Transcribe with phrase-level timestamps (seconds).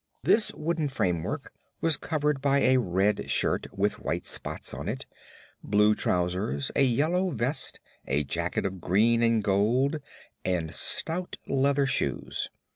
[0.23, 5.05] This wooden framework was covered by a red shirt with white spots in it
[5.63, 9.97] blue trousers, a yellow vest, a jacket of green and gold
[10.43, 12.49] and stout leather shoes.